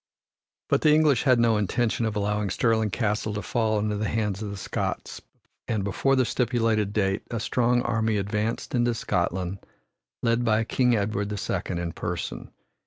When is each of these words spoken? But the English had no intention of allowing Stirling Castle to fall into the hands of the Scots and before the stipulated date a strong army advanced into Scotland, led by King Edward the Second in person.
But 0.67 0.81
the 0.81 0.91
English 0.95 1.21
had 1.25 1.37
no 1.39 1.57
intention 1.57 2.07
of 2.07 2.15
allowing 2.15 2.49
Stirling 2.49 2.89
Castle 2.89 3.35
to 3.35 3.43
fall 3.43 3.77
into 3.77 3.97
the 3.97 4.07
hands 4.07 4.41
of 4.41 4.49
the 4.49 4.57
Scots 4.57 5.21
and 5.67 5.83
before 5.83 6.15
the 6.15 6.25
stipulated 6.25 6.91
date 6.91 7.21
a 7.29 7.39
strong 7.39 7.83
army 7.83 8.17
advanced 8.17 8.73
into 8.73 8.95
Scotland, 8.95 9.59
led 10.23 10.43
by 10.43 10.63
King 10.63 10.95
Edward 10.95 11.29
the 11.29 11.37
Second 11.37 11.77
in 11.77 11.91
person. 11.91 12.49